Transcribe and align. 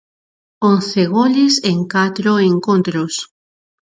Once 0.71 1.01
goles 1.15 1.53
en 1.71 1.79
catro 1.93 2.31
encontros. 2.51 3.13